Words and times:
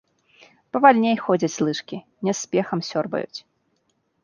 Павальней 0.77 1.17
ходзяць 1.25 1.61
лыжкі, 1.67 2.01
не 2.25 2.35
з 2.39 2.41
спехам 2.45 2.79
сёрбаюць. 2.91 3.39